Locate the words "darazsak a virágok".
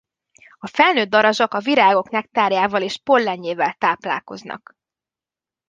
1.09-2.09